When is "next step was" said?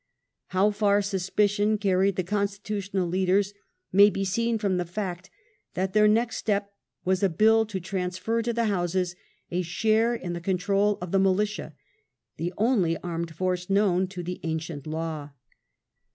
6.07-7.21